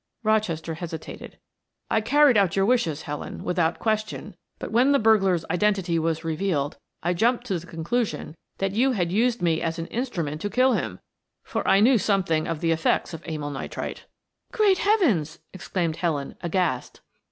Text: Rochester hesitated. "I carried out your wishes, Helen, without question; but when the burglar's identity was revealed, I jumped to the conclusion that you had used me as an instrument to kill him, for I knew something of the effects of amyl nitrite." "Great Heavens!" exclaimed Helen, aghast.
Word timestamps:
Rochester 0.23 0.73
hesitated. 0.73 1.37
"I 1.91 2.01
carried 2.01 2.35
out 2.35 2.55
your 2.55 2.65
wishes, 2.65 3.03
Helen, 3.03 3.43
without 3.43 3.77
question; 3.77 4.33
but 4.57 4.71
when 4.71 4.93
the 4.93 4.97
burglar's 4.97 5.45
identity 5.51 5.99
was 5.99 6.23
revealed, 6.23 6.75
I 7.03 7.13
jumped 7.13 7.45
to 7.45 7.59
the 7.59 7.67
conclusion 7.67 8.35
that 8.57 8.71
you 8.71 8.93
had 8.93 9.11
used 9.11 9.43
me 9.43 9.61
as 9.61 9.77
an 9.77 9.85
instrument 9.89 10.41
to 10.41 10.49
kill 10.49 10.73
him, 10.73 11.01
for 11.43 11.67
I 11.67 11.81
knew 11.81 11.99
something 11.99 12.47
of 12.47 12.61
the 12.61 12.71
effects 12.71 13.13
of 13.13 13.21
amyl 13.27 13.51
nitrite." 13.51 14.05
"Great 14.51 14.79
Heavens!" 14.79 15.37
exclaimed 15.53 15.97
Helen, 15.97 16.33
aghast. 16.41 17.01